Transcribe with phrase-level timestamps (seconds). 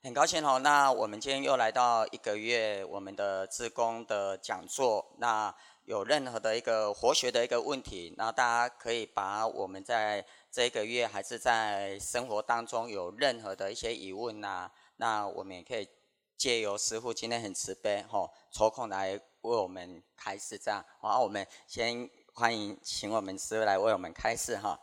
[0.00, 0.60] 很高兴哦。
[0.60, 5.04] 那我们今天又来到一个月我们的自工的讲座。
[5.18, 5.52] 那
[5.84, 15.88] 有任何的一个活学的一个问题，那大家可以把我们在这个月还是在生活当中有任何的一些疑问呐，那我们也可以
[16.36, 20.84] 借由师傅今天很慈悲吼，抽空来为我们开示这样。
[21.00, 24.78] 好，我们先欢迎请我们师傅来为我们开示哈，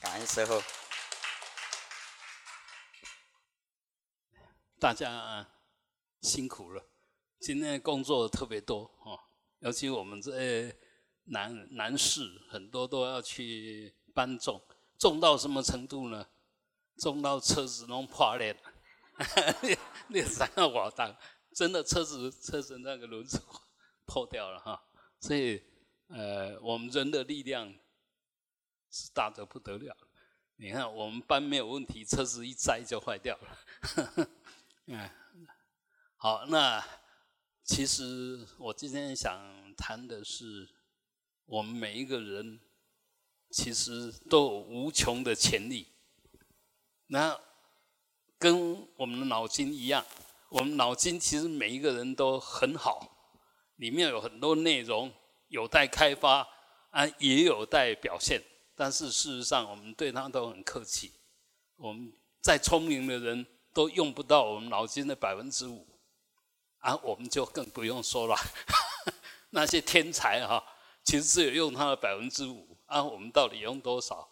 [0.00, 0.62] 感恩师傅。
[4.80, 5.46] 大家
[6.22, 6.82] 辛苦了，
[7.38, 9.20] 今天工作特别多哦。
[9.58, 10.74] 尤其我们这
[11.24, 14.58] 男男士很多都要去搬重，
[14.98, 16.26] 重到什么程度呢？
[16.96, 18.60] 重到车子弄破裂了，
[20.08, 21.14] 那三个瓦当，
[21.54, 23.38] 真的车子车子那个轮子
[24.06, 24.82] 破掉了哈。
[25.20, 25.62] 所以
[26.08, 27.70] 呃，我们人的力量
[28.90, 29.94] 是大得不得了。
[30.56, 34.30] 你看我们搬没有问题，车子一栽就坏掉了。
[34.92, 35.08] 嗯，
[36.16, 36.84] 好，那。
[37.62, 39.32] 其实我今天想
[39.76, 40.68] 谈的是，
[41.44, 42.58] 我们每一个人
[43.48, 45.92] 其实都有无穷的潜力。
[47.06, 47.38] 那
[48.36, 50.04] 跟我们的脑筋一样，
[50.48, 53.38] 我们脑筋其实每一个人都很好，
[53.76, 55.12] 里面有很多内容
[55.46, 56.48] 有待开发
[56.90, 58.42] 啊，也有待表现。
[58.74, 61.12] 但是事实上，我们对他都很客气。
[61.76, 65.86] 我们再聪明的人都用不到我们脑筋的百分之五。
[66.78, 68.34] 啊，我们就更不用说了。
[69.50, 70.64] 那些天才哈，
[71.04, 74.28] 其实只有用他的百分之五啊，我们到底用多少？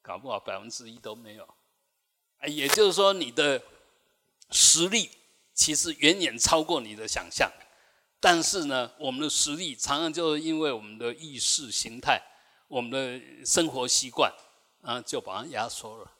[0.00, 1.46] 搞不好百分之一都没有。
[2.38, 3.62] 哎，也就是说，你的
[4.50, 5.10] 实力
[5.52, 7.52] 其实远远超过你的想象。
[8.18, 12.22] 但是呢，我们的实力常常就是因为我们的意识形态、
[12.68, 14.32] 我们的生活习惯
[14.80, 16.10] 啊，就把它压缩了，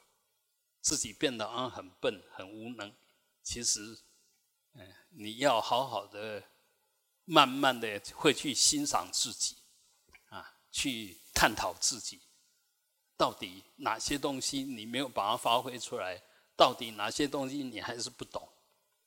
[0.81, 2.92] 自己变得啊很笨、很无能。
[3.42, 3.81] 其实。
[4.73, 6.41] 嗯你要好好的、
[7.25, 9.56] 慢慢的会去欣赏自己，
[10.28, 12.20] 啊，去探讨自己，
[13.17, 16.23] 到底哪些东西你没有把它发挥出来？
[16.57, 18.48] 到底哪些东西你还是不懂？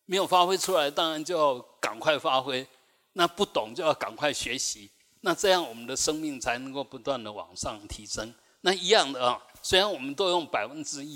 [0.04, 2.66] 没有发挥出来，当然就要赶快发挥；
[3.14, 4.92] 那不懂就要赶快学习。
[5.22, 8.36] 那这样我们的生命才能够不断的往上提升。
[8.60, 11.16] 那一样的啊，虽然我们都用百分之一，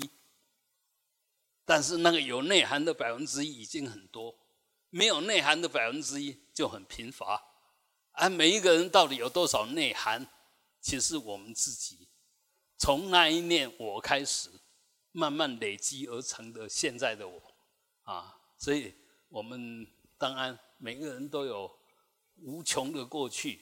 [1.68, 4.34] 但是那个有内涵的百分之一已经很多。
[4.88, 7.44] 没有内涵的百分之一就很贫乏，
[8.12, 10.26] 而每一个人到底有多少内涵，
[10.80, 12.08] 其实我们自己
[12.78, 14.48] 从那一念我开始，
[15.12, 17.54] 慢慢累积而成的现在的我，
[18.04, 18.94] 啊，所以
[19.28, 19.86] 我们
[20.16, 21.70] 当然每个人都有
[22.36, 23.60] 无穷的过去，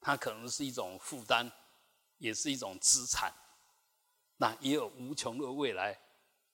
[0.00, 1.50] 它可能是一种负担，
[2.18, 3.34] 也是一种资产，
[4.40, 6.00] 那也有无穷的未来，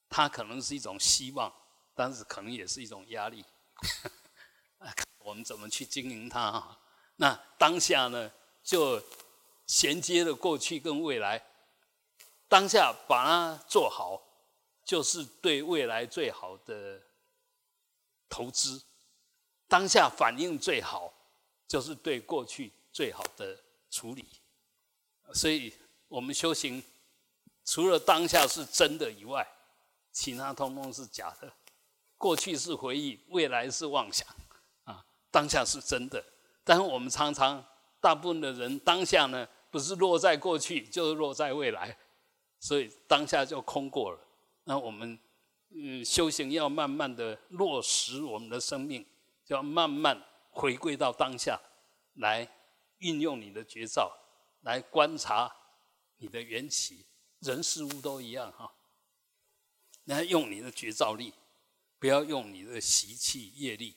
[0.08, 1.52] 它可能是一种希望。
[1.94, 3.42] 但是可能也是一种压力，
[5.20, 6.76] 我们怎么去经营它？
[7.16, 8.30] 那当下呢，
[8.62, 9.02] 就
[9.66, 11.42] 衔接了过去跟未来。
[12.48, 14.20] 当下把它做好，
[14.84, 17.00] 就是对未来最好的
[18.28, 18.78] 投资；
[19.66, 21.10] 当下反应最好，
[21.66, 23.58] 就是对过去最好的
[23.90, 24.26] 处理。
[25.32, 25.72] 所以，
[26.08, 26.82] 我们修行
[27.66, 29.46] 除了当下是真的以外，
[30.12, 31.52] 其他通通是假的。
[32.16, 34.26] 过去是回忆，未来是妄想，
[34.84, 36.24] 啊，当下是真的。
[36.64, 37.62] 但是我们常常，
[38.00, 41.98] 大部分的人当下呢，不是落在过去，就是落在未来，
[42.60, 44.18] 所以当下就空过了。
[44.64, 45.18] 那我们，
[45.70, 49.04] 嗯，修行要慢慢的落实我们的生命，
[49.44, 51.60] 就要慢慢回归到当下，
[52.14, 52.48] 来
[52.98, 54.10] 运用你的绝招，
[54.62, 55.54] 来观察
[56.16, 57.04] 你的缘起，
[57.46, 58.74] 人事物都一样哈。
[60.04, 61.32] 来用你的绝招力。
[61.98, 63.96] 不要用你的习气业力，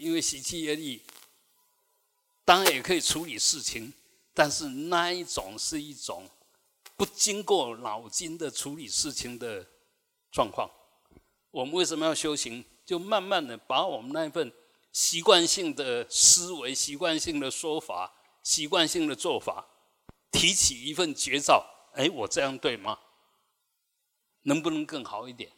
[0.00, 1.04] 因为习气业力
[2.44, 3.94] 当然也可以处理事情，
[4.34, 6.28] 但是那一种是一种
[6.96, 9.64] 不经过脑筋的处理事情的
[10.32, 10.68] 状况。
[11.52, 12.64] 我们为什么要修行？
[12.84, 14.52] 就慢慢的把我们那一份
[14.92, 18.12] 习惯性的思维、习惯性的说法、
[18.42, 19.64] 习惯性的做法，
[20.32, 21.64] 提起一份绝招。
[21.94, 22.98] 哎，我这样对吗？
[24.42, 25.50] 能不能更好一点？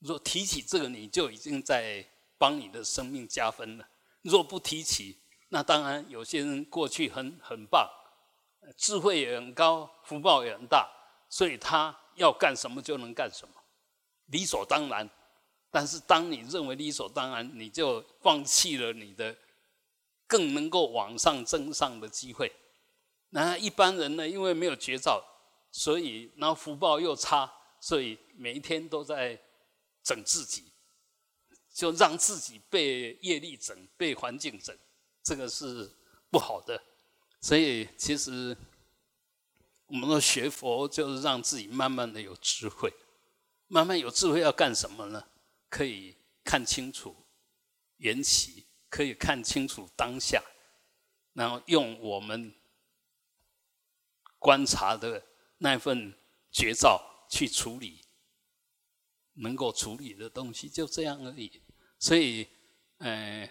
[0.00, 2.06] 若提起这个，你就已经在
[2.36, 3.88] 帮你的生命加分了。
[4.22, 5.18] 若不提起，
[5.48, 7.88] 那当然有些人过去很很棒，
[8.76, 10.90] 智慧也很高，福报也很大，
[11.28, 13.54] 所以他要干什么就能干什么，
[14.26, 15.08] 理所当然。
[15.70, 19.36] 但是当你认为理所当然，你就放弃了你的
[20.26, 22.52] 更能够往上增上的机会。
[23.30, 25.20] 那一般人呢，因为没有绝招，
[25.74, 27.52] 所以然后福报又差。
[27.80, 29.38] 所以每一天都在
[30.02, 30.64] 整自己，
[31.70, 34.74] 就让自己被业力整、被环境整，
[35.22, 35.92] 这个是
[36.30, 36.82] 不好的。
[37.42, 38.56] 所以其实
[39.84, 42.90] 我们说学佛，就是让自己慢慢的有智慧，
[43.66, 45.22] 慢慢有智慧要干什么呢？
[45.68, 47.14] 可以看清楚
[47.98, 50.42] 缘起，可以看清楚当下，
[51.34, 52.54] 然后用我们
[54.38, 55.22] 观察的
[55.64, 56.14] 那份
[56.52, 58.02] 觉照去处理。
[59.36, 61.60] 能够处理的东西就这样而已，
[61.98, 62.46] 所以，
[62.98, 63.50] 呃，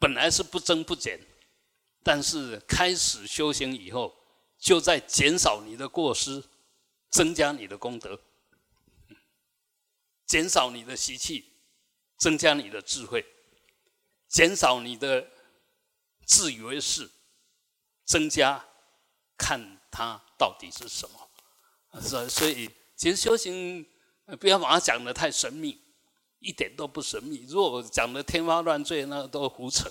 [0.00, 1.16] 本来是不增不减，
[2.02, 4.12] 但是开始修行以后，
[4.58, 6.42] 就在减少你的过失，
[7.10, 8.20] 增加你的功德，
[10.26, 11.52] 减少你的习气，
[12.16, 13.24] 增加你的智慧，
[14.26, 15.30] 减少你的
[16.24, 17.08] 自以为是，
[18.04, 18.66] 增加
[19.36, 23.86] 看他到底是什么，所所以，其实修行。
[24.40, 25.80] 不要把它讲的太神秘，
[26.40, 27.46] 一点都不神秘。
[27.48, 29.88] 如果讲的天花乱坠，那都胡扯，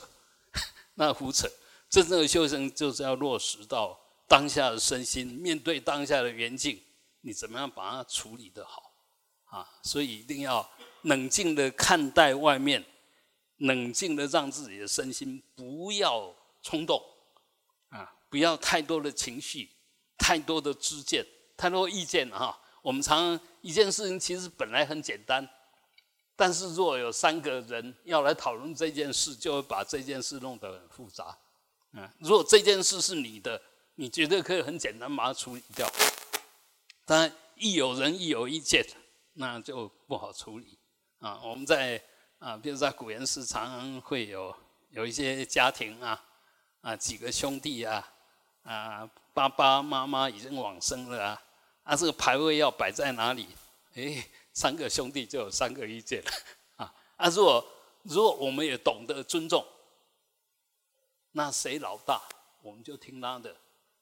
[0.96, 1.50] 那胡扯。
[1.90, 3.98] 真正的修行就是要落实到
[4.28, 6.78] 当下的身心，面对当下的缘境，
[7.22, 8.92] 你怎么样把它处理得好
[9.46, 9.66] 啊？
[9.84, 10.70] 所以一定要
[11.04, 12.84] 冷静的看待外面，
[13.60, 17.02] 冷静的让自己的身心不要冲动
[17.88, 19.70] 啊，不要太多的情绪，
[20.18, 21.26] 太多的知见，
[21.56, 22.58] 太多意见啊。
[22.82, 25.48] 我们常一件事情其实本来很简单，
[26.36, 31.36] 但是若有三个人要来讨论这件事，就会把这件事弄得很复杂。
[31.94, 33.60] 嗯，如果这件事是你的，
[33.96, 35.90] 你绝对可以很简单把它处理掉。
[37.06, 38.86] 当然，一有人一有意见，
[39.34, 40.78] 那就不好处理。
[41.20, 42.00] 啊，我们在
[42.38, 44.56] 啊，比如在古岩寺，常常会有
[44.90, 46.24] 有一些家庭啊，
[46.82, 48.08] 啊，几个兄弟啊，
[48.66, 51.42] 啊，爸爸妈妈已经往生了啊。
[51.84, 53.48] 啊，这个牌位要摆在哪里？
[53.94, 56.32] 哎，三个兄弟就有三个意见了
[56.84, 56.94] 啊。
[57.16, 57.66] 啊，如果
[58.02, 59.66] 如果我们也懂得尊重，
[61.32, 62.22] 那谁老大，
[62.62, 63.56] 我们就听他的。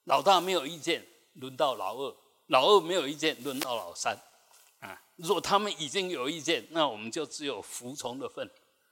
[0.05, 2.15] 老大没有意见，轮到老二；
[2.47, 4.17] 老二没有意见，轮到老三。
[4.79, 8.49] 啊，如果他们已经有意见，那我们就只有服从的份。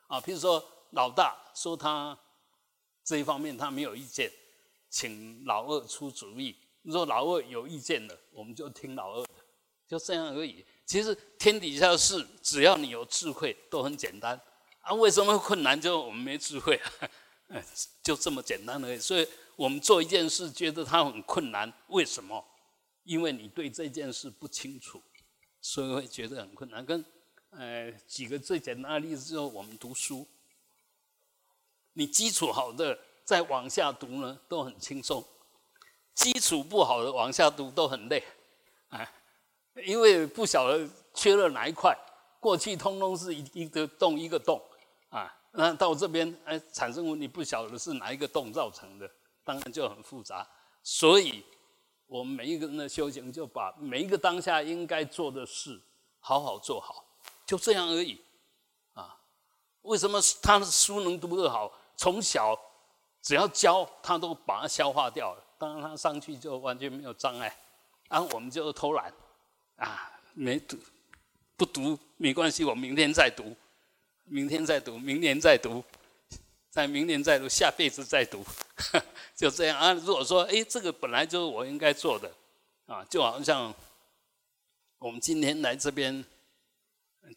[0.07, 2.17] 啊，譬如说老大说他
[3.03, 4.31] 这一方面他没有意见，
[4.91, 6.55] 请老二出主意。
[6.83, 9.29] 如果老二有意见了，我们就听老二的，
[9.87, 10.63] 就这样而已。
[10.85, 14.39] 其实天底下的事，只要你有智慧，都很简单。
[14.81, 15.79] 啊，为什么困难？
[15.79, 17.09] 就我们没智慧啊，
[18.03, 18.97] 就这么简单而已。
[18.97, 22.43] 所以我们做一件事，觉得它很困难，为什么？
[23.03, 25.01] 因为你对这件事不清楚，
[25.61, 26.85] 所以会觉得很困难。
[26.85, 27.03] 跟
[27.51, 30.27] 呃几个最简单的例子，就是我们读书，
[31.93, 35.23] 你基础好的，再往下读呢，都很轻松。
[36.13, 38.21] 基础不好的往下读都很累，
[38.89, 39.09] 啊，
[39.85, 41.97] 因为不晓得缺了哪一块，
[42.39, 44.61] 过去通通是一一个洞一个洞，
[45.09, 49.09] 啊，那到这边哎产生问题，不晓得是哪一个洞造成的，
[49.43, 50.45] 当然就很复杂。
[50.83, 51.43] 所以，
[52.07, 55.81] 我们每一个人的修行，就把每一个当下应该做的事
[56.19, 57.05] 好好做好，
[57.45, 58.21] 就这样而已，
[58.93, 59.17] 啊，
[59.83, 61.71] 为什么他的书能读得好？
[61.95, 62.59] 从小
[63.21, 65.43] 只要教，他都把它消化掉了。
[65.57, 67.55] 当然，他上去就完全没有障碍，
[68.07, 69.13] 啊，我们就偷懒，
[69.75, 70.75] 啊，没读，
[71.55, 73.55] 不读没关系，我明天再读，
[74.25, 75.83] 明天再读，明年再读，
[76.71, 78.43] 在明年再读，下辈子再读，
[79.35, 79.93] 就这样啊。
[79.93, 82.31] 如果说，哎，这个本来就是我应该做的，
[82.87, 83.71] 啊，就好像
[84.97, 86.25] 我们今天来这边，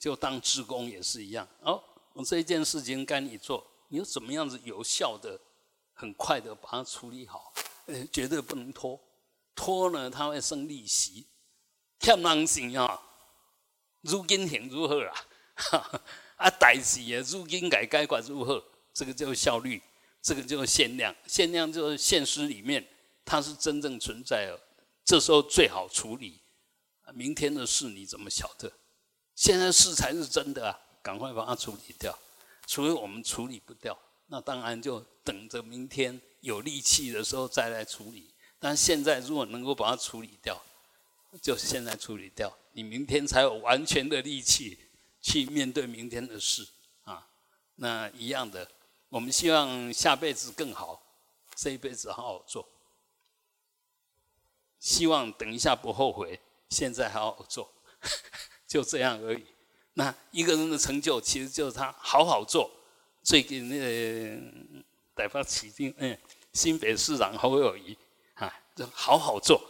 [0.01, 1.47] 就当职工也是一样。
[1.61, 1.83] 哦，
[2.15, 5.39] 我这一件事情该你做，你怎么样子有效的、
[5.95, 7.55] 很快的把它处理好。
[7.87, 9.01] 呃，绝对不能拖，
[9.55, 11.27] 拖呢，他会生利息。
[12.01, 13.01] 欠人钱啊，
[14.03, 15.15] 如今行如何啊？
[16.37, 18.63] 啊，代事也如今改改管如何？
[18.93, 19.83] 这个就是效率，
[20.21, 21.15] 这个就是限量。
[21.27, 22.87] 限量就是现实里面，
[23.25, 24.61] 它是真正存在的。
[25.05, 26.41] 这时候最好处理。
[27.13, 28.73] 明天的事你怎么晓得？
[29.35, 30.81] 现在事才是真的啊！
[31.03, 32.19] 赶快把它处理掉。
[32.67, 36.21] 除非我们处理不掉，那当然就等着明天。
[36.41, 38.29] 有力气的时候再来处理，
[38.59, 40.63] 但现在如果能够把它处理掉，
[41.41, 44.79] 就现在处理掉，你明天才有完全的力气
[45.23, 46.69] 去面对明天的事
[47.05, 47.27] 啊。
[47.77, 48.71] 那一样的，
[49.09, 51.03] 我们希望下辈子更好，
[51.55, 52.69] 这一辈子好好做，
[54.79, 56.39] 希望等一下不后悔，
[56.69, 57.73] 现在好好做，
[58.69, 59.47] 就这样而已。
[59.95, 62.71] 那一个人的成就，其实就是他好好做。
[63.25, 63.87] 最近那个
[65.15, 66.17] 大发起定，嗯。
[66.53, 67.99] 新北市长侯友谊，
[68.35, 69.61] 啊，就好好做，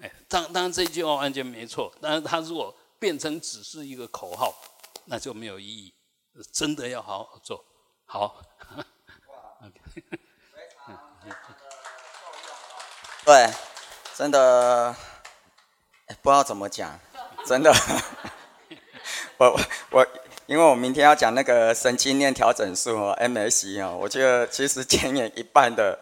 [0.00, 4.54] 哎，当当然这句话完全没错，但是他如果变成只是一个口号，
[5.04, 5.92] 那就没有意义。
[6.50, 7.62] 真的要好好做，
[8.06, 8.42] 好。
[13.26, 13.52] 对，
[14.14, 14.96] 真的
[16.22, 16.98] 不知道怎么讲，
[17.44, 17.70] 真的。
[19.36, 19.60] 我
[19.92, 20.08] 我，
[20.48, 25.98] 因为我明天要讲那个神经链调整术哦，MS 哦，我觉得其实前面一半的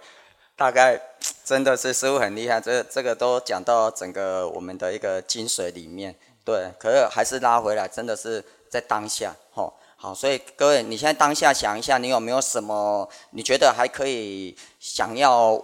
[0.55, 0.97] 大概
[1.45, 6.15] 真的是师傅很厉害，这这个都讲到整个我们的一个精髓里面。
[6.45, 9.75] 对，可是还是拉回来，真的是在当下，吼。
[9.97, 15.61] 好，所以各位，你现在当下想一下，你有没有什么你觉得还可以想要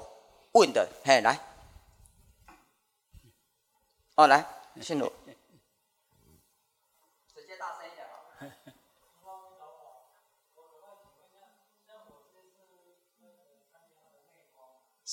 [0.55, 0.89] 问的？
[1.05, 1.39] 嘿，来，
[4.17, 4.45] 哦，来，
[4.81, 5.13] 信鲁，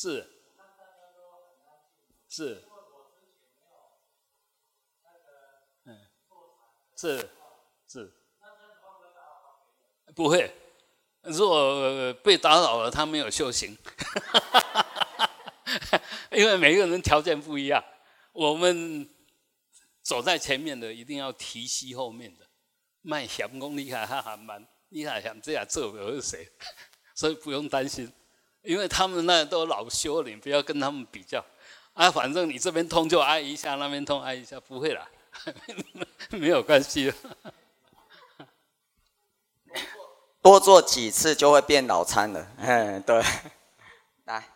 [0.01, 0.25] 是，
[2.29, 2.63] 是，
[5.84, 6.08] 嗯，
[6.96, 7.29] 是，
[7.86, 8.13] 是。
[10.15, 10.56] 不会，
[11.24, 13.77] 如果被打扰了，他没有修行，
[16.32, 17.84] 因为每个人条件不一样。
[18.32, 19.06] 我们
[20.01, 22.48] 走在前面的，一定要提携后面的。
[23.01, 26.50] 卖咸功厉害，他还蛮厉害，想这样做我是谁？
[27.13, 28.10] 所以不用担心，
[28.63, 31.44] 因为他们那都老修了，不要跟他们比较。
[31.94, 35.10] 啊，反正你这边通就挨一下，那边通挨一下，不会啦，
[36.32, 37.13] 没有关系。
[40.42, 43.22] 多做几次就会变脑残了，嗯，对，
[44.24, 44.48] 来，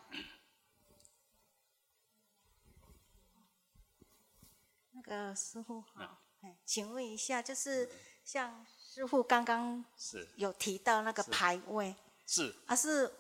[4.94, 7.90] 那个师傅好，哎，请问一下，就是
[8.24, 11.94] 像师傅刚刚是有提到那个排位，
[12.26, 13.12] 是，啊是，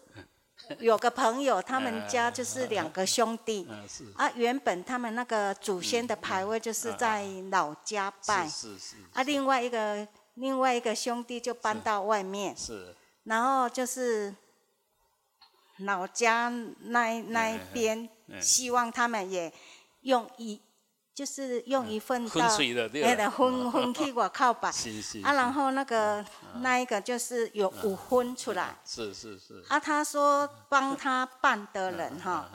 [0.79, 8.49] 有个朋友他们家就是两个兄弟，是，啊原本他们那个祖先的牌位就是在老家拜，
[9.13, 10.07] 啊另外一个。
[10.35, 14.33] 另外一个兄弟就搬到外面，是，然后就是
[15.77, 16.49] 老家
[16.85, 18.09] 那那一边，
[18.41, 19.53] 希望他们也
[20.01, 20.59] 用一，
[21.13, 22.47] 就是用一份到，
[23.03, 24.71] 哎的分分去我靠吧，
[25.23, 26.25] 啊，然后那个
[26.61, 32.49] 那一个就是有五分出来，是是是，啊，他说帮他办的人哈，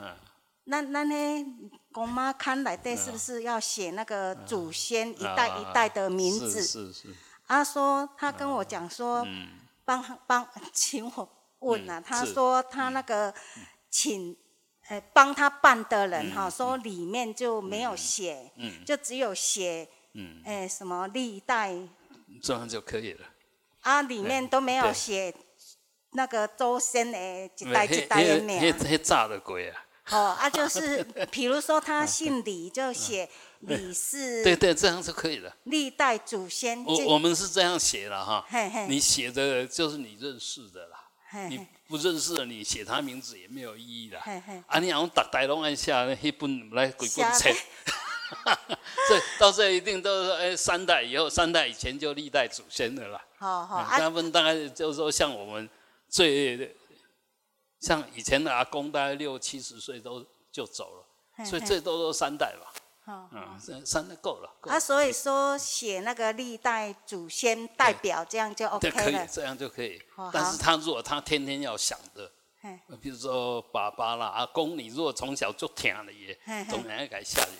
[0.65, 1.45] 那那呢，
[1.91, 6.61] 公妈看来对是不是要写那个祖先一代一代的名字？
[6.61, 7.07] 是是。
[7.47, 9.25] 他说，他跟我讲说，
[9.83, 11.27] 帮帮 请我
[11.59, 11.99] 问啊。
[11.99, 13.33] 他说他那个
[13.89, 14.37] 请，
[14.89, 18.51] 呃，帮他办的人哈，说里面就没有写，
[18.85, 19.87] 就只有写，
[20.43, 21.73] 哎，什么历代，
[22.41, 23.25] 这样就可以了。
[23.81, 25.33] 啊，里面都没有写
[26.11, 28.59] 那个周先的一代一代的名。
[28.59, 29.85] 那那炸的鬼啊！
[30.09, 33.29] 哦，啊，就是，比如说他 姓李，就写。
[33.59, 35.53] 李氏，对对，这样就可以了。
[35.65, 38.45] 历代祖先，我我们是这样写了哈。
[38.87, 40.98] 你写的就是你认识的啦。
[41.49, 44.19] 你不认识的，你写他名字也没有意义的。
[44.67, 47.49] 啊，你好像打大龙按下那一本来鬼棍册。
[49.09, 53.19] 这到这一定都是哎，三代以后，三代以前就历代祖先的啦。
[53.37, 53.83] 好好。
[53.83, 55.67] 他们大概就是说，像我们
[56.07, 56.75] 最，
[57.79, 62.71] 像以前的阿公，大概六七十岁都就走了，所以最多都三代吧。
[63.31, 64.49] 嗯，三三代够了。
[64.61, 69.03] 啊，所以说写那个历代祖先代表，这样就 OK 了。
[69.03, 70.01] 可以，这样就可以。
[70.31, 72.31] 但是他如果他天天要想的，
[73.01, 77.51] 比如说爸爸啦、阿公，你如果从小就听了也，总要改下去。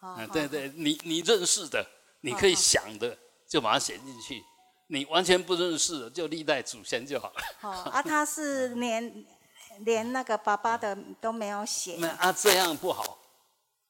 [0.00, 1.84] 嗯，对对，你你认识的，
[2.20, 3.16] 你可以想的，
[3.48, 4.42] 就把它写进去。
[4.86, 7.42] 你完全不认识的，就历代祖先就好了。
[7.60, 9.26] 哦，啊，他是 连
[9.80, 11.96] 连那个爸爸的都没有写。
[11.98, 13.18] 那啊，这样不好。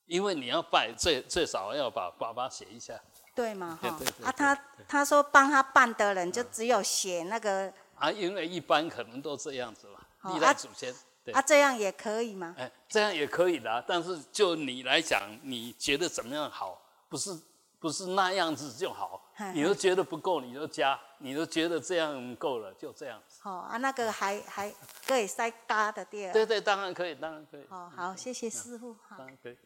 [0.08, 2.98] 因为你要拜，最最少要把爸爸写一下，
[3.34, 3.78] 对嘛？
[3.80, 10.92] 哈，啊，他他说帮他办的人就只有写那个啊，因为一般可能都这样子嘛，历代祖先，
[11.32, 12.54] 啊，这样也可以吗？
[12.58, 16.82] 哎，这样也可以的，但是就你来讲，你觉得怎么样好？
[17.08, 17.38] 不是
[17.78, 19.22] 不是那样子就好，
[19.54, 23.22] 你都觉得不够，你就加，你都觉得这样够了，就这样。
[23.40, 24.74] 好啊，那个还还
[25.06, 26.32] 可以塞搭的第二。
[26.32, 27.66] 对对，当然可以，当然可以。
[27.68, 28.96] 哦，好，谢谢师傅。
[29.10, 29.56] 当然可以。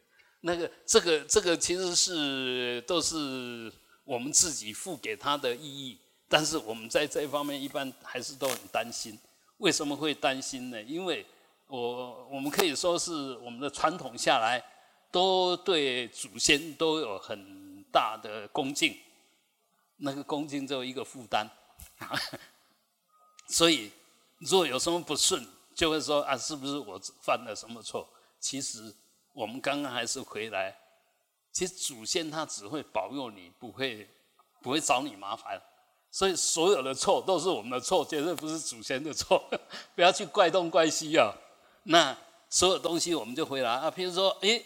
[0.44, 3.72] 那个，这个，这个其实是都是
[4.02, 5.96] 我们自己付给他的意义，
[6.28, 9.16] 但是我们在这方面一般还是都很担心。
[9.58, 10.82] 为什么会担心呢？
[10.82, 11.25] 因为
[11.68, 14.61] 我我们可以说是我们的传统下来，
[15.12, 18.99] 都对祖先都有很大的恭敬，
[19.99, 21.49] 那个恭敬就一个负担，
[23.46, 23.92] 所以
[24.38, 28.08] 如果有什么不顺，就会说啊，是不是我犯了什么错？
[28.40, 28.92] 其实。
[29.32, 30.76] 我们刚刚还是回来，
[31.50, 34.08] 其实祖先他只会保佑你，不会
[34.60, 35.60] 不会找你麻烦。
[36.10, 39.42] 所以所有的错都是我们的错，绝对不是祖先的错。
[39.96, 41.34] 不要去怪东怪西啊。
[41.84, 42.14] 那
[42.50, 43.90] 所有东西我们就回来啊。
[43.90, 44.62] 譬如说，诶，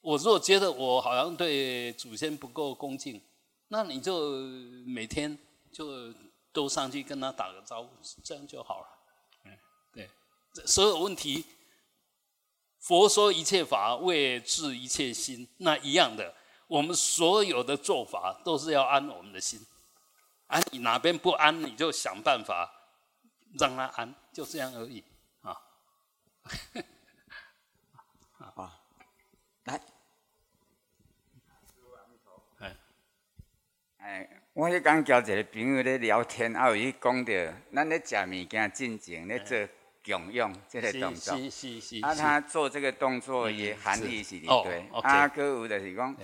[0.00, 3.22] 我如果觉得我好像对祖先不够恭敬，
[3.68, 4.30] 那你就
[4.84, 5.38] 每天
[5.70, 6.12] 就
[6.52, 7.88] 都上去跟他打个招呼，
[8.24, 8.86] 这样就好了。
[9.44, 9.56] 嗯，
[9.92, 10.10] 对，
[10.66, 11.44] 所有问题。
[12.80, 16.34] 佛说一切法为治一切心，那一样的，
[16.66, 19.60] 我们所有的做法都是要安我们的心。
[20.46, 22.72] 安你哪边不安，你就想办法
[23.58, 25.04] 让它安，就这样而已
[25.42, 25.56] 啊。
[28.38, 28.80] 啊，
[29.64, 29.80] 来，
[32.60, 32.76] 哎，
[33.98, 39.68] 哎，我迄刚交一个朋友咧聊天，啊，有伊讲着，咱咧食物件进前咧做。
[40.04, 41.34] 供养这个动作，
[42.02, 44.36] 啊，他做这个动作也含义是。
[44.36, 46.16] 伫对，啊，佮有就是讲，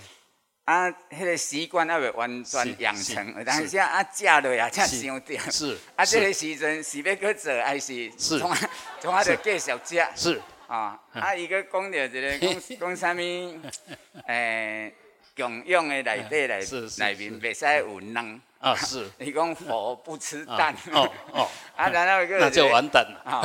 [0.65, 8.55] 啊，迄个习惯还未完全养成，但是啊，食落也才伤掉，是，啊，这个时阵是要去做还是从
[8.99, 13.59] 从啊就继续食，是，啊，啊，伊个讲着一个 讲讲啥物，
[14.27, 14.93] 诶。
[15.37, 16.59] 共用的内底内
[16.97, 19.09] 内面袂使有卵啊，是。
[19.19, 23.41] 你讲佛不吃蛋哦哦， 啊，然后 个那就完蛋了啊。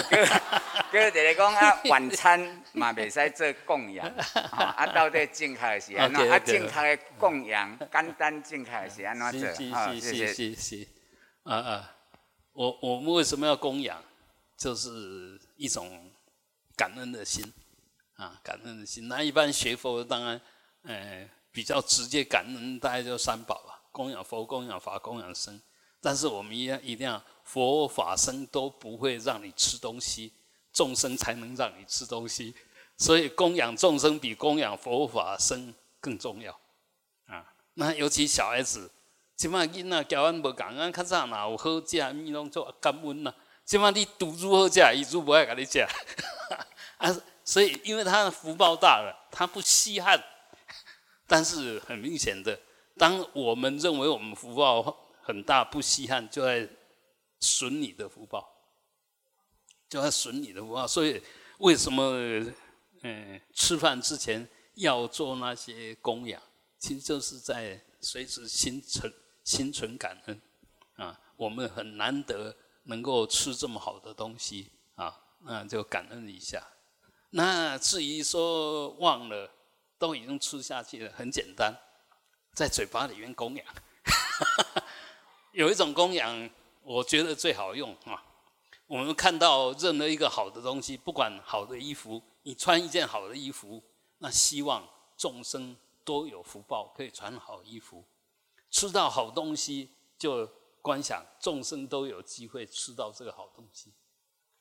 [0.91, 4.07] 个就是讲啊，晚餐嘛袂使做供养
[4.51, 6.31] 啊，到底正确是安怎？
[6.31, 9.77] 啊，正确的供养，简单正确是安怎做？
[9.77, 10.89] 啊，谢谢是是。
[11.45, 11.95] 啊啊，
[12.53, 14.03] 我我们为什么要供养？
[14.57, 16.11] 就是一种
[16.77, 17.53] 感恩的心
[18.17, 19.09] 啊，感恩的心。
[19.09, 20.41] 那一般学佛当然，
[20.85, 21.29] 呃。
[21.55, 25.61] 比较直接感恩，大概就三宝吧：供养佛、供养法、供养僧。
[26.01, 30.33] 但是我们一一定要佛法僧都不会让你吃东西，
[30.73, 32.53] 众生才能让你吃东西。
[32.99, 36.53] 所以供养众生比供养佛法僧更重要
[37.27, 37.53] 啊！
[37.75, 38.91] 那尤其小孩子，
[39.37, 43.35] 即马囡仔教阮无共，俺较早哪有好食，咪拢做感恩呐。
[43.65, 45.79] 即马你拄住好食，伊就不爱甲你食
[46.99, 47.17] 啊。
[47.45, 50.23] 所以因为他的福报大了，他不稀罕。
[51.27, 52.61] 但是很明显的，
[52.97, 56.69] 当我们认为我们福报很大不稀罕，就在
[57.41, 58.49] 损你的福报，
[59.89, 60.87] 就在损你的福报。
[60.87, 61.23] 所以
[61.59, 62.13] 为什么
[63.03, 66.41] 嗯吃饭之前要做那些供养？
[66.79, 69.13] 其实就是在随时心存
[69.45, 70.41] 心存感恩
[70.95, 71.19] 啊。
[71.37, 76.63] 我们很难得能够吃这么好的东西啊，那就感恩一下。
[77.31, 79.51] 那至于说忘了。
[80.03, 81.73] 都已经吃下去了，很简单，
[82.53, 83.67] 在嘴巴里面供养。
[85.53, 86.51] 有一种供养，
[86.83, 88.23] 我觉得最好用啊。
[88.87, 93.83] 我们看到任何一个好的东西，不管好的衣服，你穿一件好的衣服，
[94.19, 94.87] 那希望
[95.17, 98.05] 众生都有福报，可以穿好衣服；
[98.71, 100.47] 吃到好东西，就
[100.81, 103.93] 观想众生都有机会吃到这个好东西。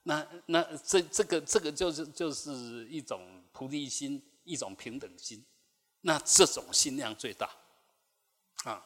[0.04, 4.22] 那那这这个这个就是就是一种菩提心。
[4.44, 5.46] 一种平等心，
[6.02, 7.48] 那这种心量最大
[8.64, 8.86] 啊！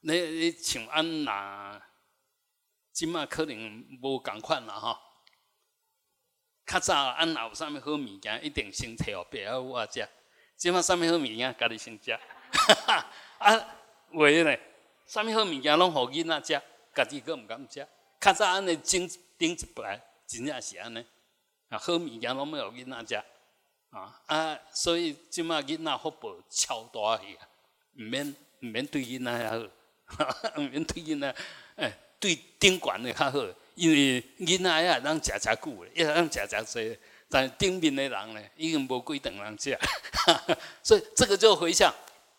[0.00, 1.80] 你你像安那，
[2.92, 4.98] 今嘛可能无共款啦吼。
[6.66, 10.06] 较早安那有啥物好物件，一定先摕互别人我食。
[10.56, 12.12] 今嘛啥物好物件，家己先食。
[13.38, 13.76] 啊，
[14.12, 14.56] 为呢？
[15.06, 16.62] 啥物好物件拢互囡仔食，
[16.94, 17.86] 家己佫毋敢食。
[18.20, 19.08] 较早安尼整
[19.38, 21.04] 顶一排，真正是安尼。
[21.70, 23.24] 啊，好物件拢要互囡仔食。
[23.90, 24.60] 啊啊！
[24.72, 27.48] 所以即马囡仔福报超大去啊，
[27.96, 29.70] 毋免毋免对囡仔遐
[30.04, 31.36] 好，毋 免对囡仔，
[31.76, 33.38] 诶，对顶悬的较好，
[33.74, 39.78] 因为囡仔也通食食久咧，也通食食济，但顶面的人咧，已经无几顿人食，
[40.82, 41.94] 所以这个就回向，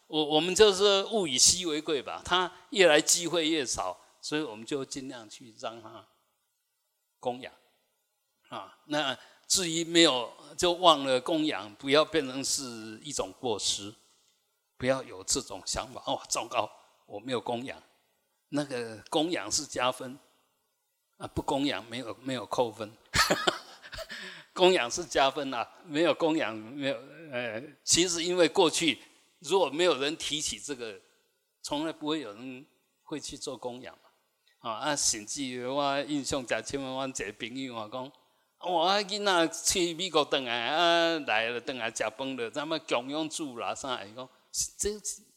[0.08, 6.06] 我我们就是物以稀为贵吧，他越来机会越少，所以我们就尽量去让他
[7.20, 7.54] 供养。
[8.50, 9.18] 啊，那。
[9.48, 13.94] 至于没有就忘了供养，不要变成是一种过失，
[14.78, 16.02] 不要有这种想法。
[16.06, 16.70] 哦，糟糕，
[17.06, 17.82] 我没有供养，
[18.50, 20.18] 那个供养是加分，
[21.18, 22.92] 啊，不供养没有没有扣分，
[24.54, 26.98] 供养是加分啊，没有供养没有，
[27.32, 29.00] 呃，其实因为过去
[29.40, 31.00] 如果没有人提起这个，
[31.62, 32.66] 从来不会有人
[33.04, 34.10] 会去做供养嘛。
[34.60, 38.12] 啊，啊，甚至我印象真深，我一个朋友啊讲。
[38.60, 44.04] 我囡仔去美国回来啊，来了回来食饭了，什么供养主啦啥？
[44.04, 44.28] 伊讲
[44.78, 44.90] 这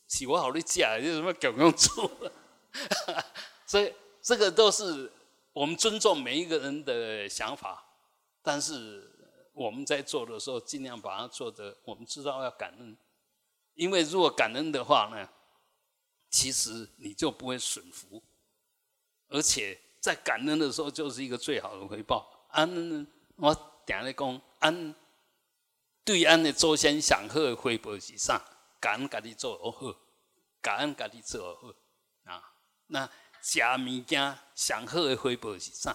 [0.08, 2.10] 是我好你食，这什么供养主？
[3.66, 5.10] 所以这个都是
[5.52, 7.84] 我们尊重每一个人的想法，
[8.42, 9.10] 但是
[9.52, 12.96] 我们在做的时候，尽量把它做的，我们知道要感恩，
[13.74, 15.28] 因为如果感恩的话呢，
[16.30, 18.22] 其实你就不会损福，
[19.28, 22.46] 而且在感恩的时候就是一个最好的回报。
[22.50, 23.52] 安，我
[23.84, 24.94] 定咧讲，安
[26.04, 28.42] 对安的祖先上好的回报是啥？
[28.80, 29.94] 感恩家己做好好，
[30.60, 32.42] 感恩家己做好啊。
[32.86, 33.10] 那
[33.40, 35.92] 食物件上好的回报是啥？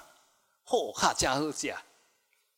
[0.63, 1.75] 好客真好食，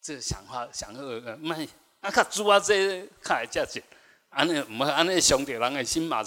[0.02, 1.68] 这想法上好个，卖
[2.02, 3.84] 啊较煮啊这较会食食，
[4.30, 6.24] 安尼毋好安尼伤着人的心嘛，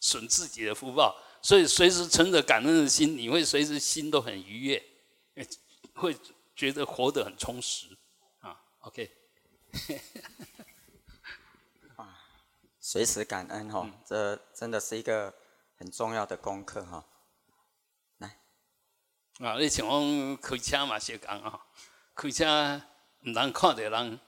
[0.00, 1.20] 损自己的福报。
[1.42, 4.82] 所以随时存着感恩的心，你会随时心都很愉悦，
[5.92, 6.16] 会
[6.56, 7.86] 觉得活得很充实
[8.38, 8.58] 啊。
[8.78, 9.10] OK，
[12.94, 15.34] 随时感恩哈，这真的是一个
[15.76, 17.04] 很重要的功课哈。
[18.18, 18.38] 来
[19.40, 19.58] 啊！
[19.58, 21.58] 你像讲开车嘛，是讲啊，
[22.14, 22.80] 开车
[23.26, 24.20] 毋通看到人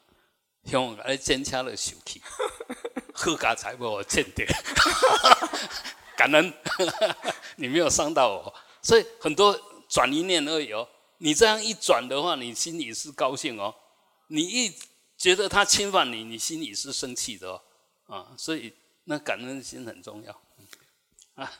[0.64, 2.20] 向来检车就受气，
[3.14, 4.44] 好家财无欠掉，
[6.18, 6.52] 感恩
[7.54, 8.52] 你没有伤到我，
[8.82, 9.56] 所以很多
[9.88, 10.88] 转一念而已哦。
[11.18, 13.72] 你这样一转的话，你心里是高兴哦；
[14.26, 14.76] 你一
[15.16, 17.62] 觉得他侵犯你，你心里是生气的哦。
[18.06, 20.40] 啊，所以那感恩心很重要。
[21.34, 21.52] 啊。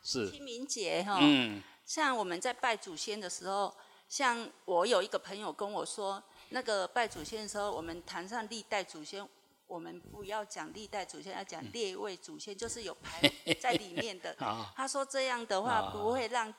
[0.00, 3.76] 是清明节哈，嗯，像我们在拜祖先的时候，
[4.08, 9.28] 像我有一个朋友跟我说，那个拜祖先的时候，我们谈上历代祖先，
[9.66, 13.20] 我们不要讲历代祖先，要讲列位祖先，就是有排
[13.60, 14.34] 在里面的。
[14.74, 16.54] 他说这样的话不会让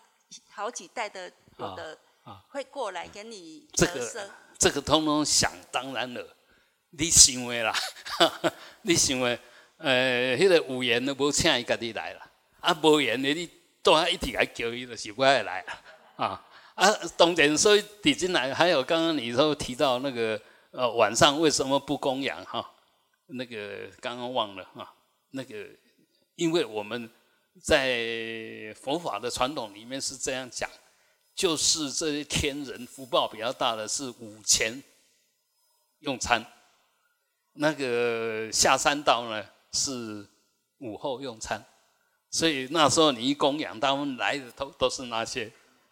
[0.52, 1.98] 好几代的有的
[2.50, 6.24] 会过来跟你这个这个通通想当然了，
[6.92, 7.74] 你想的啦，
[8.84, 9.40] 你想的，
[9.78, 12.32] 呃，迄个有缘的无请伊家己来了。
[12.60, 13.50] 啊，无缘的你
[13.82, 15.64] 都还一直来叫伊，就是不爱来
[16.18, 16.46] 啊！
[16.76, 20.40] 啊，当然，所以底进来还有刚刚你说提到那个
[20.72, 22.70] 呃晚上为什么不供养哈？
[23.28, 24.94] 那个刚刚忘了哈，
[25.32, 25.56] 那个
[26.36, 27.10] 因为我们
[27.62, 30.70] 在佛法的传统里面是这样讲，
[31.40, 34.84] 就是这些天人福报比较大的是午前
[36.00, 36.46] 用餐，
[37.54, 40.28] 那个下三道呢是
[40.80, 41.64] 午后用餐。
[42.30, 45.50] 所以那时候你一供养，他们来的都都是那些，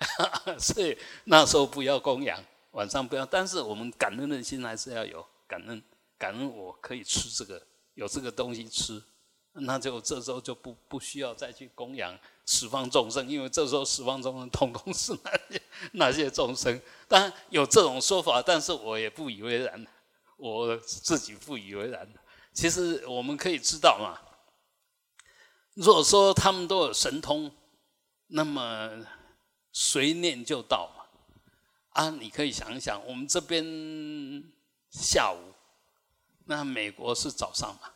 [0.59, 3.25] 所以那时候不要供养，晚上不要。
[3.25, 5.81] 但是我们感恩的心还是要有感恩，
[6.17, 9.01] 感恩我可以吃这个，有这个东西吃，
[9.61, 15.61] 那就这时候就不不需要再去供养十方众生，因为这时候十方众生统统是那些
[15.93, 16.79] 那些众生。
[17.07, 19.85] 当然有这种说法，但是我也不以为然，
[20.37, 22.07] 我自己不以为然。
[22.53, 24.19] 其实我们可以知道嘛。
[25.73, 27.51] 如果说他们都有神通，
[28.27, 28.91] 那么
[29.71, 31.03] 随念就到嘛。
[31.89, 33.63] 啊，你可以想一想，我们这边
[34.91, 35.53] 下午，
[36.45, 37.91] 那美国是早上嘛？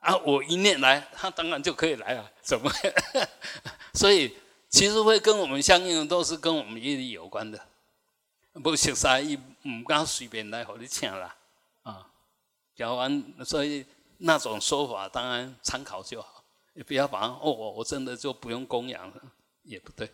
[0.00, 2.70] 啊，我一念来，他当然就可以来了，怎么？
[3.94, 4.36] 所以
[4.68, 7.60] 其实会跟我们相应的，都是跟我们业力有关的。
[8.62, 11.36] 不熟啥伊唔敢随便来和你请啦，
[11.82, 12.10] 啊，
[12.74, 13.84] 讲完，所以
[14.18, 16.44] 那种说法当然参考就好。
[16.74, 19.22] 你不要把哦，我我真的就不用供养了，
[19.62, 20.10] 也不对。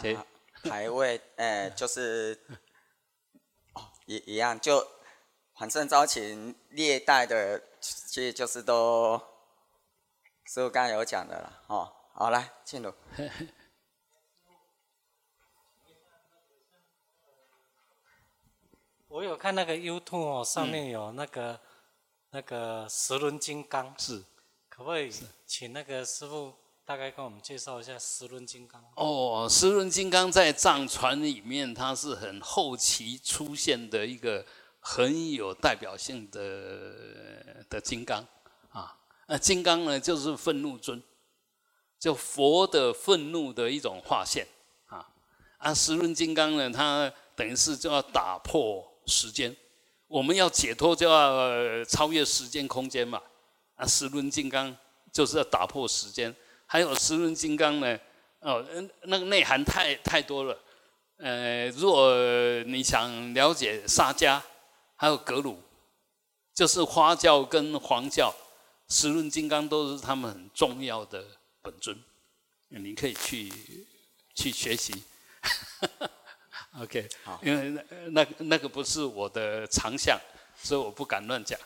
[0.00, 0.16] 对，
[0.62, 2.40] 排位，哎，就是，
[4.06, 4.86] 一一样，就
[5.60, 9.20] 反正招请历代的，其实就是都，
[10.46, 12.90] 师傅刚才有讲的了，哦，好来进入。
[19.08, 21.60] 我有看那个 YouTube 哦，上面有那个。
[22.32, 24.22] 那个十轮金刚是，
[24.68, 25.12] 可不可以
[25.46, 28.80] 请那个师傅大概跟我们介绍一下十轮金刚？
[28.94, 34.46] 哦，十轮金刚在藏传里面，它是很后期出现的一个
[34.80, 38.26] 很有代表性的的金刚
[38.70, 38.96] 啊。
[39.26, 41.00] 那金刚呢，就是愤怒尊，
[41.98, 44.46] 就佛的愤怒的一种化现
[44.86, 45.06] 啊。
[45.58, 49.54] 啊，十轮金刚呢，它等于是就要打破时间。
[50.08, 53.22] 我们要解脱，就要超越时间空间嘛。
[53.76, 54.76] 啊，十轮金刚
[55.12, 56.34] 就是要打破时间。
[56.66, 57.98] 还有十轮金刚呢，
[58.40, 58.64] 哦，
[59.02, 60.58] 那个内涵太太多了。
[61.18, 62.12] 呃，如果
[62.66, 64.40] 你想了解沙迦，
[65.00, 65.58] 还有格鲁，
[66.52, 68.30] 就是花教跟黄教，
[68.90, 71.24] 十轮金刚都是他们很重要的
[71.62, 71.98] 本尊，
[72.68, 73.50] 你可以去
[74.34, 75.02] 去学习。
[76.78, 80.20] OK，好，因为那那那个不是我的长项，
[80.54, 81.58] 所以我不敢乱讲。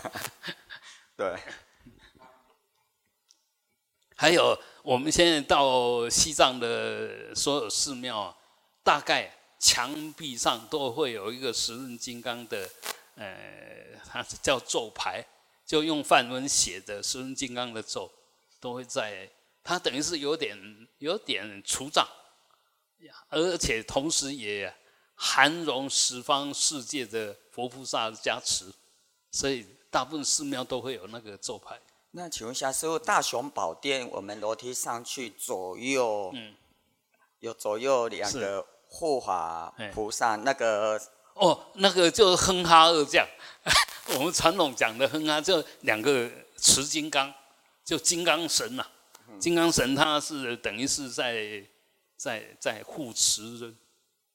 [1.14, 1.36] 对。
[4.16, 8.34] 还有，我们现在到西藏的所有寺庙，
[8.82, 9.30] 大概
[9.62, 12.68] 墙壁上都会有一个十字金刚的，
[13.14, 15.24] 呃，它叫咒牌，
[15.64, 18.10] 就用梵文写的十字金刚的咒，
[18.58, 19.30] 都会在。
[19.64, 20.58] 它等于是有点
[20.98, 22.04] 有点除障，
[23.28, 24.74] 而且同时也
[25.14, 28.64] 含容十方世界的佛菩萨的加持，
[29.30, 31.78] 所以大部分寺庙都会有那个咒牌。
[32.10, 36.56] 那请问一下，师傅，大雄宝殿我们楼梯上去左右，嗯，
[37.38, 41.00] 有左右两个护法菩萨，那个
[41.32, 43.26] 哦，那个就是哼哈二将，
[44.14, 47.32] 我们传统讲的哼哈，就两个持金刚，
[47.82, 48.86] 就金刚神呐。
[49.40, 51.64] 金刚神他是等于是在
[52.18, 53.74] 在在护持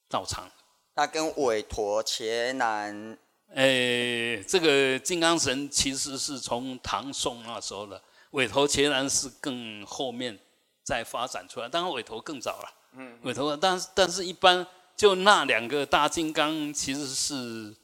[0.10, 0.50] 道场，
[0.96, 3.18] 他跟韦陀伽南，
[3.54, 10.38] 诶，这个金刚神其实是从唐宋那时候的，韦陀伽南是更后面
[10.84, 17.76] 再发展出来，当然韦陀更早了，嗯，韦陀，但是但是一般就那两个大金刚其实是，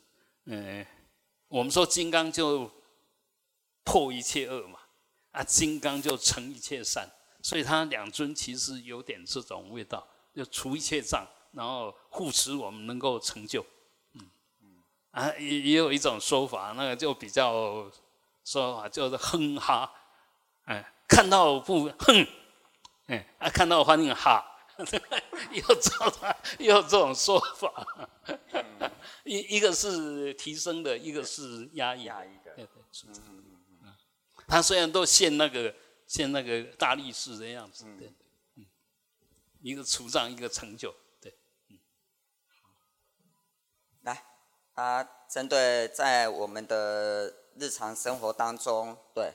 [0.45, 0.85] 嗯，
[1.47, 2.69] 我们说金刚就
[3.83, 4.79] 破一切恶嘛。
[5.31, 7.09] 啊，金刚就成一切善，
[7.41, 13.65] 所以他两尊其实有点这种味道，就除一切障，然后护持我们能够成就。
[14.13, 14.29] 嗯
[14.61, 14.67] 嗯，
[15.09, 17.91] 啊，也也有一种说法，那个就比较
[18.45, 19.91] 说法叫做哼哈，
[20.65, 22.27] 哎，看到不哼，
[23.07, 24.45] 哎，啊，看到欢迎哈，
[24.77, 27.85] 有这种有这种说法，
[29.23, 32.83] 一一个是提升的，一个是压抑压抑的，对对。
[34.45, 35.73] 他虽然都现那个
[36.05, 38.13] 现那个大力士的样子，对，
[38.55, 38.65] 嗯，
[39.61, 41.35] 一个除障，一个成就，对，
[41.69, 41.79] 嗯，
[44.01, 44.23] 来，
[44.75, 49.33] 他针对在我们的日常生活当中，对，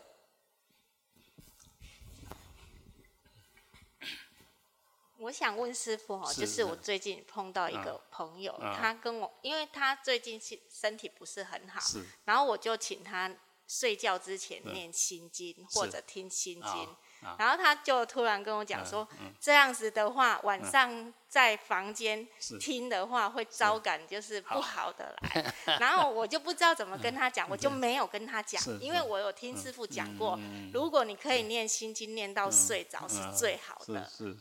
[5.19, 11.81] 我想问师傅哦，就是我最近碰到一个朋友，他跟我，因为他最近身身体不是很好，
[12.25, 13.31] 然后我就请他。
[13.71, 16.97] 睡觉之前念心经或者听心经，
[17.37, 19.07] 然后他就突然跟我讲说，
[19.39, 22.27] 这样子的话，晚上在房间
[22.59, 25.55] 听的话会招感就是不好的来。
[25.79, 30.41] 然后我就不知道怎么跟他讲，我就没有跟他讲，因为我有听师傅讲过，
[30.73, 34.09] 如果你可以念心经念到睡着是最好的。
[34.09, 34.39] 是是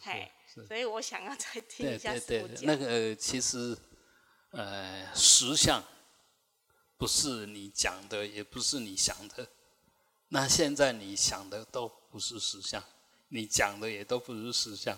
[0.66, 2.66] 所以我想要再听一下师傅讲。
[2.66, 3.78] 那个其实，
[4.52, 5.84] 呃，实相。
[7.00, 9.48] 不是你讲的，也不是你想的。
[10.30, 12.84] 那现在你想的都不是实相，
[13.28, 14.98] 你讲的也都不是实相。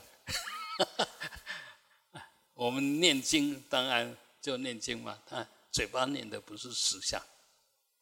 [2.55, 7.21] 我们念经当然就念经嘛，但嘴巴念的不是实相，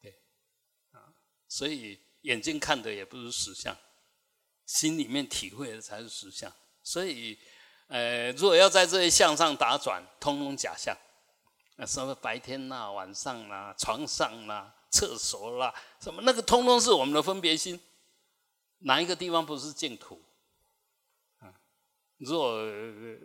[0.00, 0.16] 对，
[0.92, 1.12] 啊，
[1.48, 3.76] 所以眼睛看的也不是实相，
[4.64, 6.54] 心里面体会的才是实相。
[6.82, 7.38] 所以，
[7.88, 10.96] 呃，如果要在这些相上打转，通通假象。
[11.86, 17.80] 什么白天啦、晚上啦、床上啦、厕所啦，什么那个通通是我们的分别心。
[18.80, 20.20] 哪一个地方不是净土？
[21.38, 21.54] 啊，
[22.16, 22.60] 如果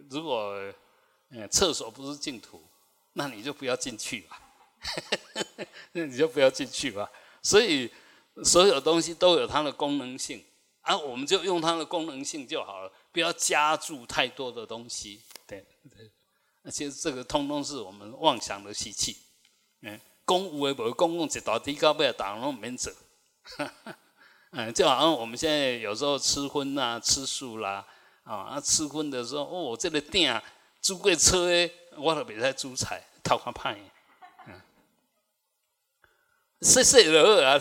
[0.09, 0.53] 如果
[1.29, 2.63] 嗯厕所不是净土，
[3.13, 4.39] 那你就不要进去吧，
[5.93, 7.09] 那 你就不要进去吧。
[7.41, 7.91] 所以
[8.43, 10.45] 所有东西都有它的功能性，
[10.83, 15.21] 啊，我们就用它的功能性就好了，不要加注太多的东西。
[15.47, 16.11] 对对。
[16.61, 19.17] 那其实这个通通是我们妄想的习气，
[19.81, 22.89] 嗯，公务为不公共一大地高不要打拢免走，
[24.51, 27.85] 嗯，就好像我们现在有时候吃荤呐、吃素啦，
[28.23, 30.41] 啊，啊吃荤的时候，哦，这个店
[30.79, 33.77] 租个车诶，我都别在煮菜，偷看派，
[34.47, 34.61] 嗯，
[36.61, 37.59] 碎碎了啊，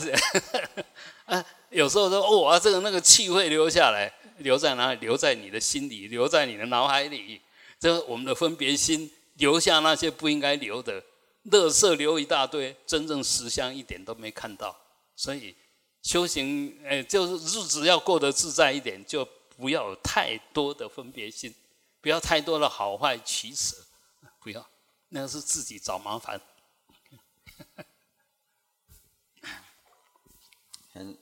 [1.26, 5.00] 啊， 有时候说哦，啊，这个那个气会留下来，留在哪里？
[5.00, 7.40] 留在你的心里，留在你的脑海里。
[7.80, 11.02] 这我们的分别心留下那些不应该留的，
[11.44, 14.78] 乐色留一大堆，真正实相一点都没看到。
[15.16, 15.56] 所以
[16.02, 21.54] 修行，哎，就是日子要过得自在一点，就不要有太多的分别心，
[22.00, 23.76] 不要太多的好坏取舍，
[24.40, 24.68] 不要，
[25.08, 26.40] 那是自己找麻烦。
[30.94, 31.16] 嗯，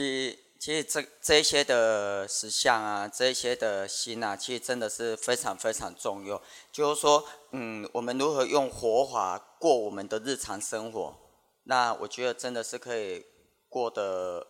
[0.00, 0.38] 去。
[0.60, 6.42] 其实这这些的实相啊，这些的心啊，其实真的是非常非常重要。
[6.70, 11.16] 就是说，嗯，我们如何用活法过我们的日常生活，
[11.62, 13.24] 那我觉得真的是可以
[13.70, 14.46] 过得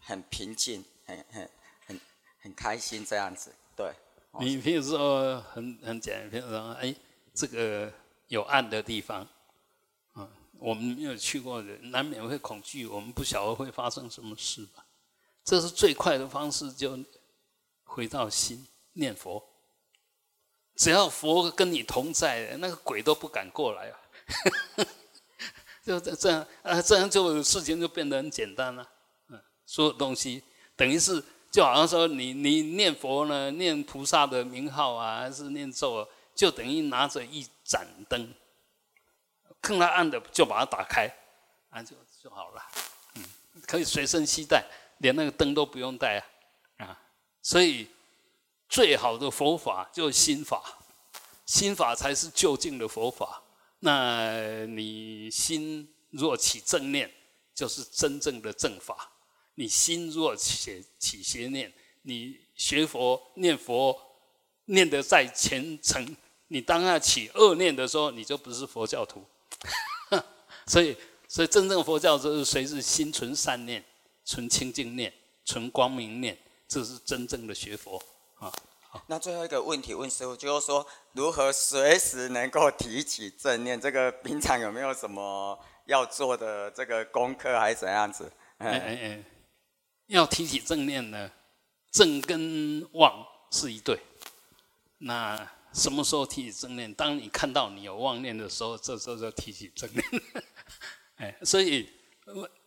[0.00, 1.48] 很平静，很很
[1.86, 2.00] 很
[2.42, 3.52] 很开心这样子。
[3.76, 3.92] 对。
[4.40, 6.92] 你比如说很很简单，比如说，哎，
[7.32, 7.92] 这个
[8.26, 9.24] 有暗的地方，
[10.58, 14.84] 我们没有去过的，难免会恐惧，我们不晓得会发生什么事吧。
[15.44, 16.98] 这是最快的方式，就
[17.84, 19.42] 回到心念佛。
[20.74, 23.98] 只要佛跟你同在，那个鬼都不敢过来啊。
[25.84, 28.86] 就这样啊，这样就事情就变得很简单了。
[29.28, 30.42] 嗯，所有东西
[30.74, 38.34] 等于是就好像说你你念佛呢，念菩萨的名号啊，还是念咒，啊就等于拿着一盏灯，
[39.66, 41.12] 看它暗的就把它打开，
[41.70, 42.62] 啊就就好了。
[43.16, 43.24] 嗯，
[43.66, 44.64] 可以随身携带，
[44.98, 47.02] 连那个灯都不用带啊啊。
[47.42, 47.88] 所以
[48.68, 50.62] 最好的佛法就是心法，
[51.46, 53.42] 心法才是就近的佛法。
[53.80, 57.12] 那你心若起正念，
[57.52, 58.94] 就是真正的正法；
[59.56, 64.00] 你心若起起邪念，你学佛念佛
[64.66, 66.16] 念得再虔诚，
[66.48, 69.26] 你当下起恶念的时候，你就不是佛教徒。
[70.66, 70.96] 所以，
[71.28, 73.84] 所以真正佛教就是谁是心存善念、
[74.24, 75.12] 存清净念、
[75.44, 78.02] 存光明念，这是真正的学佛
[78.38, 78.52] 啊。
[79.06, 83.80] 那最后一个问题问师傅，就是说如何随时能够提起正念？
[83.80, 88.32] 这个平常有没有什么要做的这个功课，还是怎样子？
[88.58, 89.24] 哎哎哎，
[90.06, 91.30] 要提起正念呢，
[91.90, 94.00] 正跟妄是一对。
[94.98, 96.92] 那什么时候提起正念？
[96.94, 100.04] 当你看到你有妄念的时候，这时候就提起正念。
[101.16, 101.88] 哎，所以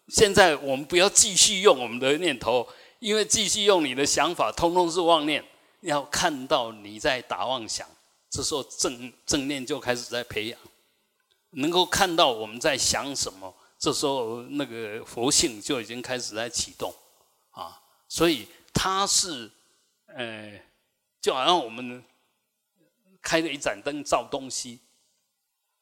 [0.07, 2.67] 现在我们不要继续用我们的念头，
[2.99, 5.43] 因为继续用你的想法，通通是妄念。
[5.81, 7.87] 要看到你在打妄想，
[8.29, 10.59] 这时候正正念就开始在培养，
[11.51, 16.93] 能够看到我们在想什么，这时候那个佛性就已经开始在启动，
[17.51, 19.49] 啊，所以它是，
[20.07, 20.59] 呃，
[21.21, 22.03] 就好像我们
[23.21, 24.79] 开了一盏灯照东西，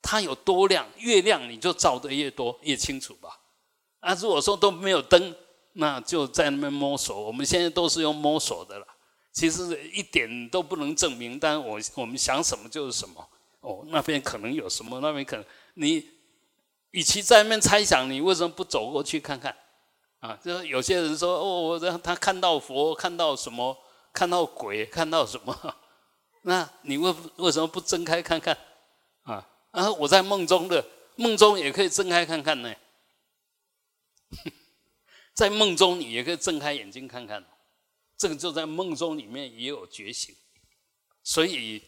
[0.01, 3.39] 它有多亮，越亮你就照得越多越清楚吧。
[3.99, 5.35] 啊，如果说都没有灯，
[5.73, 7.25] 那就在那边摸索。
[7.25, 8.87] 我们现在都是用摸索的了。
[9.31, 13.27] 其实一点都不能证明，但我我们想什么就是什么。
[13.59, 15.45] 哦，那边可能有什么，那边可能
[15.75, 16.07] 你，
[16.91, 19.55] 与其在那边猜想，你为什么不走过去看看？
[20.19, 23.77] 啊，就是有些人说，哦，我让他看到佛，看到什么，
[24.13, 25.75] 看到鬼，看到什么？
[26.47, 28.57] 那你为为什么不睁开看看？
[29.23, 30.81] 啊，啊，我在梦中的
[31.17, 32.73] 梦中也可以睁开看看呢，
[35.35, 37.45] 在梦中你也可以睁开眼睛看看。
[38.15, 40.33] 这个就在梦中里面也有觉醒，
[41.21, 41.83] 所以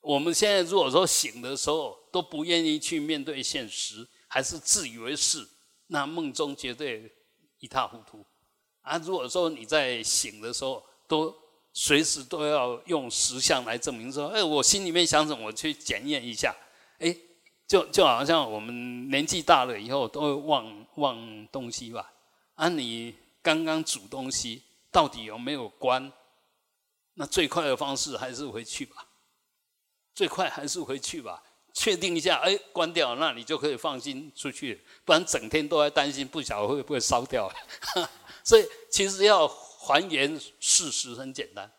[0.00, 5.46] 我们现在如果说醒的时候都不愿意去面对现实，还是自以为是，
[5.88, 7.14] 那梦中绝对
[7.58, 8.24] 一塌糊涂。
[8.80, 11.36] 啊，如果说你在醒的时候都
[11.82, 16.54] 随时都要用实相来证明说，哎，我心里面想什么，我去检验一下，
[16.98, 17.16] 哎，
[17.66, 22.12] 就就好像我们年纪大了以后都会忘忘东西吧？
[22.56, 24.62] 啊，你刚刚煮东西。
[24.92, 26.12] 到底有没有关？
[27.14, 29.06] 那最快的方式还是回去吧。
[30.14, 34.78] 最快还是回去吧，确定一下，哎，关掉，那你就可以放心出去。
[35.06, 37.50] 不然整天都在担心，不晓得会不会烧掉。
[38.44, 39.48] 所以其实要
[39.80, 41.72] 还原事实很简单，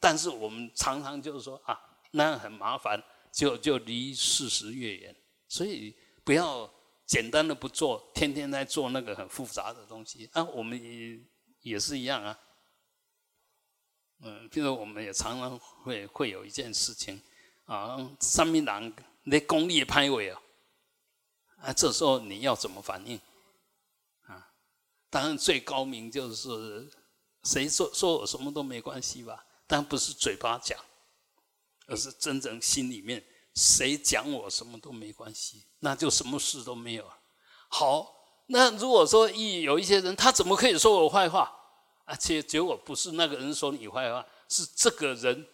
[0.00, 1.78] 但是我们常常就是说啊，
[2.12, 2.98] 那样很麻烦，
[3.30, 5.14] 就就离事实越远。
[5.46, 5.94] 所以
[6.24, 6.72] 不要
[7.04, 10.30] 简单的不做，天天在做那个很复杂的东西。
[10.32, 11.20] 啊，我们也。
[11.62, 12.36] 也是一样啊，
[14.18, 17.22] 嗯，比如我们也常常会会有一件事情
[17.66, 20.42] 啊，上面人那功力派位啊，
[21.58, 23.16] 啊，这时候你要怎么反应
[24.22, 24.50] 啊？
[25.08, 26.90] 当然最高明就是
[27.44, 30.78] 谁说说我什么都没关系吧，但不是嘴巴讲，
[31.86, 33.24] 而是真正心里面
[33.54, 37.18] 谁讲我什么都没关系，那就什么事都没有了。
[37.68, 38.18] 好。
[38.46, 41.50] 那如果说一有一些人，他怎么可以说我坏话？
[42.04, 45.46] 而且结果不是那个人说你坏话，是这个人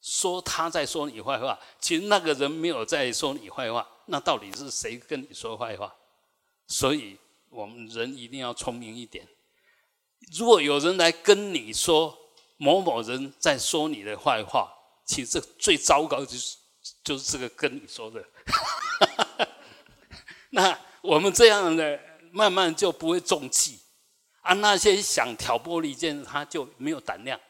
[0.00, 1.58] 说他在说你坏话。
[1.78, 5.94] 其实那个人没有在说你坏话，那到底是谁跟你说坏话？
[6.68, 7.18] 所以
[7.50, 9.28] 我们人一定要聪明一点。
[10.36, 12.16] 如果有人来跟你说
[12.56, 14.72] 某某人在说你的坏话，
[15.04, 16.56] 其实最糟糕就是
[17.04, 18.24] 就是这个跟你说的。
[20.50, 20.78] 那。
[21.02, 21.98] 我们这样的
[22.30, 23.80] 慢慢就不会中计，
[24.42, 27.40] 啊，那些想挑拨离间，他就没有胆量。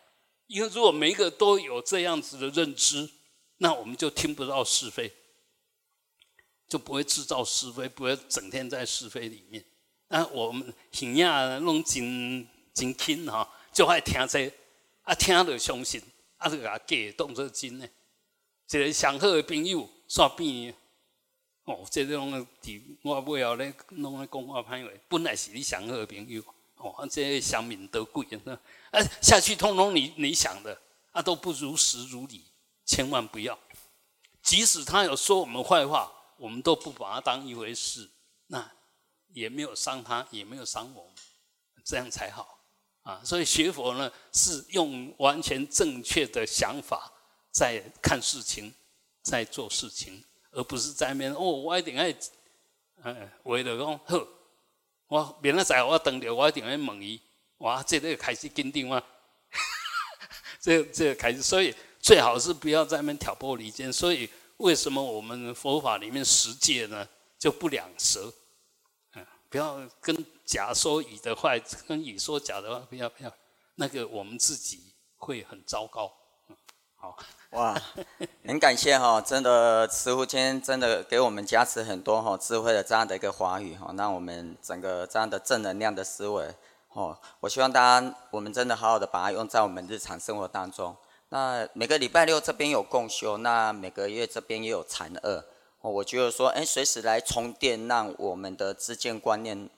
[0.47, 3.11] 因为如果每一个都有这样子的认知，
[3.59, 5.13] 那我们就听不到是非，
[6.67, 9.63] 就不会制造是非，不会整天在是非里面。
[10.09, 14.53] 那我们形象弄真真轻吼，就爱听这，
[15.03, 16.03] 啊，听了相信，
[16.39, 17.89] 啊，就给他给当作真呢。
[18.71, 20.75] 一个上好的朋友煞变。
[21.65, 26.43] 哦，这种伫我尾后咧，拢咧讲我歹话，本来是你上好的朋友，
[26.75, 28.27] 哦，这相民得贵，
[28.91, 30.77] 啊，下去通通你你想的，
[31.13, 32.43] 啊，都不如实如理，
[32.85, 33.57] 千万不要。
[34.43, 38.11] 即使他有说我们坏话，我们都不把他当一回事，
[38.49, 38.73] 那
[39.29, 41.13] 也没有伤他，也没有伤我们，
[41.85, 42.59] 这样才好
[43.03, 43.21] 啊。
[43.25, 47.13] 所以学佛呢，是用完全正确的想法
[47.51, 48.73] 在看事情，
[49.23, 52.15] 在做事情，而不是在那边哦，我一定爱，
[53.05, 54.27] 嗯，为了讲好，
[55.09, 57.21] 我明仔载我等着，我一定要问伊，
[57.59, 59.03] 哇，这个开始坚定吗？
[60.61, 63.93] 这这个开始，所以最好是不要在那边挑拨离间。
[63.93, 67.07] 所以为什么我们佛法里面十戒呢
[67.39, 68.33] 就不两舌？
[69.15, 73.33] 嗯，不要跟甲说乙的坏，跟乙说甲的话，不要不要，
[73.77, 76.13] 那个我们自己会很糟糕。
[76.95, 77.17] 好，
[77.53, 77.75] 哇，
[78.45, 86.55] 很感谢哈，真的师傅今天真的给我们加持很多哈智慧的这样的一个华语哈，让我们整个这样的正能量的思维。
[86.91, 90.95] 哦，我希望大家，我们真的好好的把它用在我们日常生活当中。
[91.31, 95.43] 那每个礼拜六这边有共修，那每个月这边也有禅二。
[95.81, 99.69] 哦，我觉得说，哎，随时来充电，让我们的自见观念，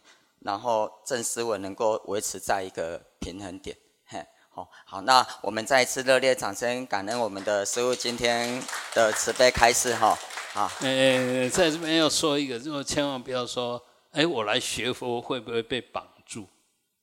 [0.44, 3.74] 然后正思维能够维持在一个平衡点。
[4.04, 8.62] 嘿，好，好，那我们再一次热烈掌声，感恩我们的师傅今天
[8.94, 10.14] 的慈悲开示哈。
[10.52, 16.46] 好，呃，在这边要说一个，就是千万不要说，哎，我来学佛会不会被绑住？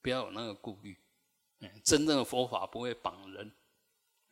[0.03, 0.95] 不要有那个顾虑，
[1.61, 3.51] 嗯，真正的佛法不会绑人，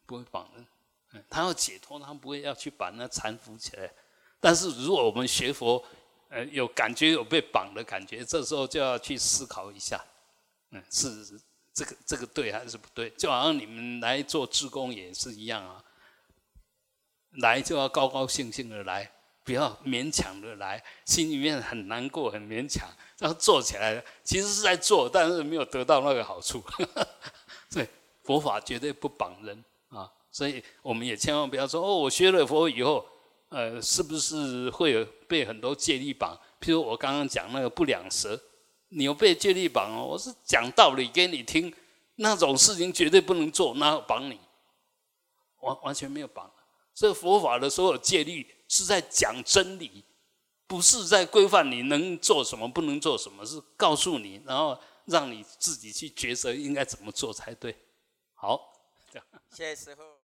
[0.05, 3.91] 不会绑人，他要解脱，他不会要去把那缠缚起来。
[4.39, 5.84] 但是如果我们学佛，
[6.30, 10.04] 呃，有感觉有被绑的感觉，这时候就要去思考一下，
[10.72, 11.40] 嗯，是
[11.74, 13.10] 这个这个对还是不对？
[13.12, 15.84] 就好像你们来做志工也是一样啊，
[17.42, 19.12] 来就要高高兴兴的来。
[19.46, 26.64] 不要勉强的来，心里面很难过，很勉强，然后做起来，其实是在做，但是没有得到那个好处。
[27.72, 27.90] 对，
[28.22, 33.04] 佛法绝对不绑人啊，所以我们也千万不要说哦，我学了佛以后，
[33.50, 36.36] 呃，是不是会有被很多戒律绑？
[36.60, 38.39] 譬如我刚刚讲那个不两舌，
[38.89, 40.06] 你有被戒律绑哦？
[40.06, 41.74] 我是讲道理给你听，
[42.16, 44.39] 那种事情绝对不能做，那绑你？
[45.60, 46.50] 完完全没有绑。
[46.93, 48.47] 这佛法的所有戒律。
[48.72, 50.04] 是在讲真理，
[50.68, 57.76] 不是在规范你能做什么，不能做什么，是告诉你，然后让你自己去抉择应该怎么做才对。
[58.36, 58.72] 好，
[59.50, 60.10] 谢谢师傅。